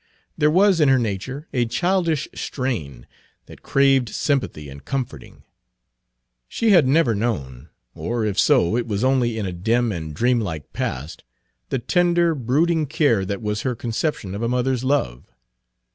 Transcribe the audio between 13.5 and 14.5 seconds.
her conception of a